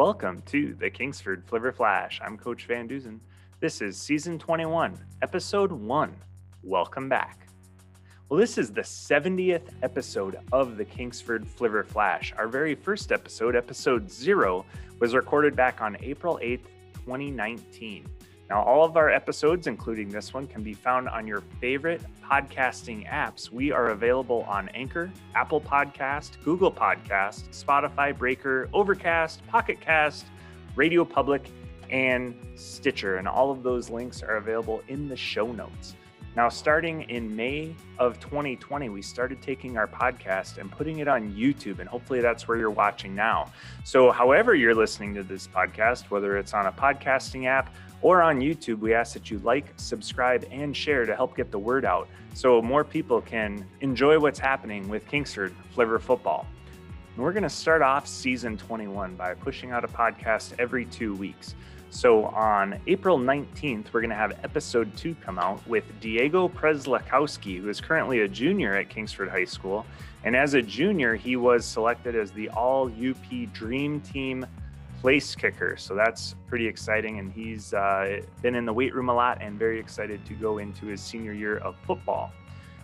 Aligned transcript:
Welcome 0.00 0.40
to 0.46 0.72
the 0.80 0.88
Kingsford 0.88 1.46
Flivver 1.46 1.74
Flash. 1.74 2.22
I'm 2.24 2.38
Coach 2.38 2.64
Van 2.64 2.88
Duzen. 2.88 3.18
This 3.60 3.82
is 3.82 3.98
season 3.98 4.38
21, 4.38 4.98
episode 5.20 5.70
1. 5.70 6.16
Welcome 6.62 7.10
back. 7.10 7.46
Well, 8.26 8.40
this 8.40 8.56
is 8.56 8.72
the 8.72 8.80
70th 8.80 9.68
episode 9.82 10.38
of 10.52 10.78
the 10.78 10.86
Kingsford 10.86 11.46
Flivver 11.46 11.84
Flash. 11.84 12.32
Our 12.38 12.48
very 12.48 12.74
first 12.74 13.12
episode, 13.12 13.54
episode 13.54 14.10
0, 14.10 14.64
was 15.00 15.14
recorded 15.14 15.54
back 15.54 15.82
on 15.82 15.98
April 16.00 16.40
8th, 16.42 16.64
2019. 17.04 18.06
Now, 18.50 18.64
all 18.64 18.84
of 18.84 18.96
our 18.96 19.08
episodes, 19.08 19.68
including 19.68 20.08
this 20.08 20.34
one, 20.34 20.48
can 20.48 20.64
be 20.64 20.74
found 20.74 21.08
on 21.08 21.24
your 21.24 21.44
favorite 21.60 22.02
podcasting 22.28 23.08
apps. 23.08 23.48
We 23.48 23.70
are 23.70 23.90
available 23.90 24.44
on 24.48 24.68
Anchor, 24.70 25.08
Apple 25.36 25.60
Podcast, 25.60 26.42
Google 26.44 26.72
Podcast, 26.72 27.48
Spotify, 27.50 28.16
Breaker, 28.16 28.68
Overcast, 28.72 29.46
Pocket 29.46 29.80
Cast, 29.80 30.26
Radio 30.74 31.04
Public, 31.04 31.48
and 31.90 32.34
Stitcher. 32.56 33.18
And 33.18 33.28
all 33.28 33.52
of 33.52 33.62
those 33.62 33.88
links 33.88 34.20
are 34.20 34.34
available 34.36 34.82
in 34.88 35.08
the 35.08 35.16
show 35.16 35.52
notes. 35.52 35.94
Now, 36.36 36.48
starting 36.48 37.02
in 37.10 37.34
May 37.34 37.74
of 37.98 38.20
2020, 38.20 38.88
we 38.88 39.02
started 39.02 39.42
taking 39.42 39.76
our 39.76 39.88
podcast 39.88 40.58
and 40.58 40.70
putting 40.70 41.00
it 41.00 41.08
on 41.08 41.32
YouTube, 41.32 41.80
and 41.80 41.88
hopefully 41.88 42.20
that's 42.20 42.46
where 42.46 42.56
you're 42.56 42.70
watching 42.70 43.16
now. 43.16 43.50
So, 43.84 44.12
however, 44.12 44.54
you're 44.54 44.74
listening 44.74 45.12
to 45.14 45.24
this 45.24 45.48
podcast, 45.48 46.04
whether 46.08 46.38
it's 46.38 46.54
on 46.54 46.66
a 46.66 46.72
podcasting 46.72 47.46
app, 47.46 47.74
or 48.00 48.22
on 48.22 48.40
YouTube, 48.40 48.78
we 48.78 48.94
ask 48.94 49.12
that 49.14 49.30
you 49.30 49.40
like, 49.40 49.72
subscribe, 49.76 50.46
and 50.52 50.74
share 50.74 51.04
to 51.04 51.16
help 51.16 51.36
get 51.36 51.50
the 51.50 51.58
word 51.58 51.84
out 51.84 52.08
so 52.32 52.62
more 52.62 52.84
people 52.84 53.20
can 53.20 53.66
enjoy 53.80 54.18
what's 54.18 54.38
happening 54.38 54.88
with 54.88 55.06
Kingsford 55.08 55.52
Flivver 55.74 56.00
football. 56.00 56.46
We're 57.16 57.32
going 57.32 57.42
to 57.42 57.50
start 57.50 57.82
off 57.82 58.06
season 58.06 58.56
21 58.56 59.16
by 59.16 59.34
pushing 59.34 59.72
out 59.72 59.84
a 59.84 59.88
podcast 59.88 60.54
every 60.58 60.84
two 60.86 61.14
weeks. 61.16 61.54
So 61.90 62.26
on 62.26 62.80
April 62.86 63.18
19th, 63.18 63.92
we're 63.92 64.00
going 64.00 64.10
to 64.10 64.16
have 64.16 64.38
episode 64.44 64.96
two 64.96 65.16
come 65.16 65.38
out 65.38 65.66
with 65.66 65.84
Diego 66.00 66.48
Preslakowski, 66.48 67.60
who 67.60 67.68
is 67.68 67.80
currently 67.80 68.20
a 68.20 68.28
junior 68.28 68.76
at 68.76 68.88
Kingsford 68.88 69.28
High 69.28 69.44
School. 69.44 69.84
And 70.22 70.36
as 70.36 70.54
a 70.54 70.62
junior, 70.62 71.16
he 71.16 71.34
was 71.34 71.66
selected 71.66 72.14
as 72.14 72.30
the 72.30 72.48
All 72.50 72.86
UP 72.86 73.52
Dream 73.52 74.00
Team 74.00 74.46
place 75.00 75.34
kicker. 75.34 75.76
So 75.76 75.96
that's 75.96 76.36
pretty 76.46 76.66
exciting. 76.68 77.18
And 77.18 77.32
he's 77.32 77.74
uh, 77.74 78.20
been 78.40 78.54
in 78.54 78.64
the 78.64 78.72
weight 78.72 78.94
room 78.94 79.08
a 79.08 79.14
lot 79.14 79.42
and 79.42 79.58
very 79.58 79.80
excited 79.80 80.24
to 80.26 80.34
go 80.34 80.58
into 80.58 80.86
his 80.86 81.00
senior 81.02 81.32
year 81.32 81.58
of 81.58 81.74
football. 81.86 82.32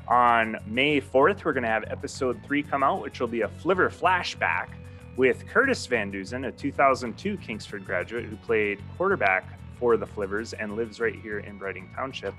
On 0.08 0.56
May 0.66 1.00
4th, 1.00 1.44
we're 1.44 1.52
going 1.52 1.64
to 1.64 1.68
have 1.68 1.84
episode 1.88 2.40
three 2.44 2.62
come 2.62 2.84
out, 2.84 3.02
which 3.02 3.18
will 3.18 3.26
be 3.26 3.40
a 3.40 3.48
Flivver 3.48 3.90
flashback 3.90 4.68
with 5.16 5.46
Curtis 5.48 5.84
Van 5.86 6.12
Duzen, 6.12 6.46
a 6.46 6.52
2002 6.52 7.36
Kingsford 7.38 7.84
graduate 7.84 8.24
who 8.24 8.36
played 8.36 8.78
quarterback 8.96 9.58
for 9.80 9.96
the 9.96 10.06
Flivvers 10.06 10.54
and 10.56 10.76
lives 10.76 11.00
right 11.00 11.14
here 11.14 11.40
in 11.40 11.58
Breitung 11.58 11.92
Township. 11.94 12.34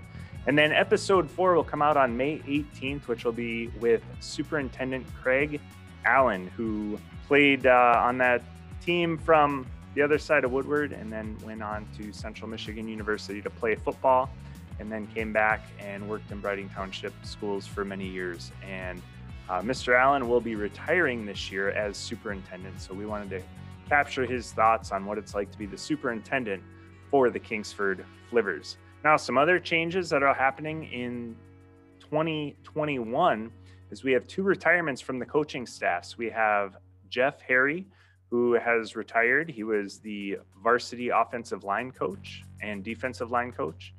And 0.45 0.57
then 0.57 0.71
episode 0.71 1.29
four 1.29 1.55
will 1.55 1.63
come 1.63 1.81
out 1.81 1.97
on 1.97 2.15
May 2.15 2.39
18th, 2.39 3.07
which 3.07 3.25
will 3.25 3.33
be 3.33 3.67
with 3.81 4.01
Superintendent 4.21 5.05
Craig 5.21 5.59
Allen, 6.05 6.49
who 6.55 6.97
played 7.27 7.67
uh, 7.67 8.01
on 8.01 8.17
that 8.19 8.43
team 8.81 9.17
from 9.17 9.65
the 9.93 10.01
other 10.01 10.17
side 10.17 10.45
of 10.45 10.51
Woodward 10.53 10.93
and 10.93 11.11
then 11.11 11.37
went 11.43 11.61
on 11.61 11.85
to 11.97 12.13
Central 12.13 12.49
Michigan 12.49 12.87
University 12.87 13.41
to 13.41 13.49
play 13.49 13.75
football 13.75 14.29
and 14.79 14.91
then 14.91 15.07
came 15.07 15.33
back 15.33 15.61
and 15.79 16.07
worked 16.07 16.31
in 16.31 16.41
Breitung 16.41 16.73
Township 16.73 17.13
schools 17.23 17.65
for 17.65 17.83
many 17.83 18.07
years. 18.07 18.51
And 18.67 19.01
uh, 19.49 19.61
Mr. 19.61 19.97
Allen 19.97 20.27
will 20.27 20.41
be 20.41 20.55
retiring 20.55 21.25
this 21.25 21.51
year 21.51 21.69
as 21.69 21.97
superintendent. 21.97 22.79
So 22.81 22.93
we 22.93 23.05
wanted 23.05 23.29
to 23.31 23.41
capture 23.87 24.25
his 24.25 24.51
thoughts 24.51 24.91
on 24.91 25.05
what 25.05 25.17
it's 25.17 25.33
like 25.33 25.51
to 25.51 25.57
be 25.57 25.65
the 25.65 25.77
superintendent 25.77 26.61
for 27.09 27.29
the 27.29 27.39
Kingsford 27.39 28.05
Flivvers. 28.31 28.75
Now, 29.03 29.15
some 29.15 29.37
other 29.37 29.59
changes 29.59 30.09
that 30.09 30.23
are 30.23 30.33
happening 30.33 30.91
in 30.91 31.35
2021 32.01 33.51
is 33.91 34.03
we 34.03 34.11
have 34.11 34.27
two 34.27 34.43
retirements 34.43 35.01
from 35.01 35.19
the 35.19 35.25
coaching 35.25 35.65
staffs. 35.65 36.17
We 36.17 36.29
have 36.29 36.77
Jeff 37.09 37.39
Harry, 37.41 37.85
who 38.29 38.53
has 38.53 38.95
retired. 38.95 39.49
He 39.49 39.63
was 39.63 39.99
the 39.99 40.39
varsity 40.61 41.09
offensive 41.09 41.63
line 41.63 41.91
coach 41.91 42.43
and 42.61 42.83
defensive 42.83 43.31
line 43.31 43.51
coach. 43.51 43.93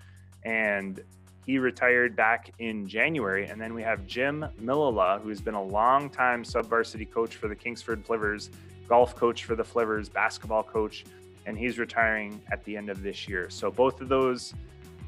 And 0.45 1.01
he 1.47 1.59
retired 1.59 2.15
back 2.15 2.53
in 2.59 2.87
January. 2.87 3.47
And 3.47 3.61
then 3.61 3.73
we 3.73 3.83
have 3.83 4.07
Jim 4.07 4.45
Millala, 4.61 5.21
who's 5.23 5.41
been 5.41 5.55
a 5.55 5.63
long 5.63 6.11
time 6.11 6.45
sub 6.45 6.67
varsity 6.67 7.07
coach 7.07 7.37
for 7.37 7.49
the 7.49 7.57
Kingsford 7.57 8.07
Flivvers, 8.07 8.51
golf 8.87 9.17
coach 9.17 9.45
for 9.45 9.55
the 9.55 9.63
Flivvers, 9.63 10.13
basketball 10.13 10.63
coach, 10.63 11.05
and 11.47 11.57
he's 11.59 11.79
retiring 11.79 12.41
at 12.53 12.63
the 12.65 12.77
end 12.77 12.91
of 12.91 13.03
this 13.03 13.27
year. 13.27 13.49
So 13.49 13.71
both 13.71 14.03
of 14.03 14.09
those 14.09 14.53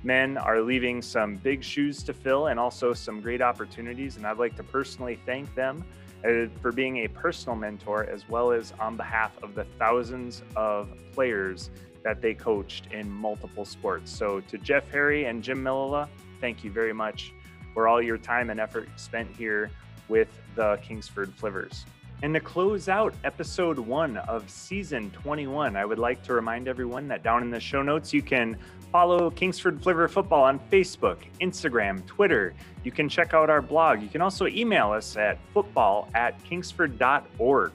men 0.02 0.38
are 0.38 0.62
leaving 0.62 1.02
some 1.02 1.36
big 1.36 1.62
shoes 1.62 2.02
to 2.04 2.14
fill 2.14 2.46
and 2.46 2.58
also 2.58 2.94
some 2.94 3.20
great 3.20 3.42
opportunities. 3.42 4.16
And 4.16 4.26
I'd 4.26 4.38
like 4.38 4.56
to 4.56 4.62
personally 4.62 5.18
thank 5.26 5.54
them 5.54 5.84
uh, 6.24 6.46
for 6.62 6.72
being 6.72 6.98
a 6.98 7.08
personal 7.08 7.56
mentor, 7.56 8.04
as 8.04 8.26
well 8.28 8.50
as 8.50 8.72
on 8.80 8.96
behalf 8.96 9.36
of 9.42 9.54
the 9.54 9.64
thousands 9.78 10.42
of 10.56 10.90
players 11.12 11.70
that 12.02 12.20
they 12.20 12.34
coached 12.34 12.92
in 12.92 13.10
multiple 13.10 13.64
sports. 13.64 14.10
So, 14.10 14.40
to 14.40 14.58
Jeff 14.58 14.90
Harry 14.90 15.26
and 15.26 15.42
Jim 15.42 15.62
Millala, 15.62 16.08
thank 16.40 16.64
you 16.64 16.70
very 16.70 16.92
much 16.92 17.32
for 17.74 17.88
all 17.88 18.02
your 18.02 18.18
time 18.18 18.50
and 18.50 18.58
effort 18.58 18.88
spent 18.96 19.28
here 19.36 19.70
with 20.08 20.28
the 20.54 20.78
Kingsford 20.82 21.36
Flivvers. 21.36 21.84
And 22.22 22.34
to 22.34 22.40
close 22.40 22.88
out 22.88 23.14
episode 23.24 23.78
one 23.78 24.18
of 24.18 24.50
season 24.50 25.10
21, 25.12 25.74
I 25.74 25.84
would 25.86 25.98
like 25.98 26.22
to 26.24 26.34
remind 26.34 26.68
everyone 26.68 27.08
that 27.08 27.22
down 27.22 27.42
in 27.42 27.50
the 27.50 27.60
show 27.60 27.80
notes, 27.80 28.12
you 28.12 28.20
can 28.20 28.58
follow 28.92 29.30
Kingsford 29.30 29.80
Flivver 29.80 30.10
Football 30.10 30.44
on 30.44 30.58
Facebook, 30.70 31.18
Instagram, 31.40 32.04
Twitter. 32.06 32.52
You 32.84 32.92
can 32.92 33.08
check 33.08 33.32
out 33.32 33.48
our 33.48 33.62
blog. 33.62 34.02
You 34.02 34.08
can 34.08 34.20
also 34.20 34.46
email 34.48 34.90
us 34.90 35.16
at 35.16 35.38
football 35.54 36.08
at 36.14 36.42
kingsford.org. 36.44 37.72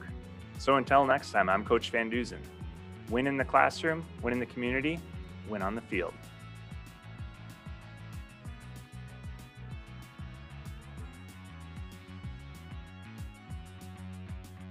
So 0.58 0.76
until 0.76 1.04
next 1.04 1.32
time, 1.32 1.48
I'm 1.48 1.64
Coach 1.64 1.90
Van 1.90 2.08
Duzen. 2.08 2.38
Win 3.10 3.26
in 3.26 3.36
the 3.36 3.44
classroom, 3.44 4.04
win 4.22 4.32
in 4.32 4.40
the 4.40 4.46
community, 4.46 4.98
win 5.48 5.62
on 5.62 5.74
the 5.74 5.80
field. 5.80 6.14